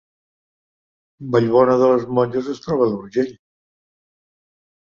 [1.35, 3.31] Vallbona de les Monges es troba a l’Urgell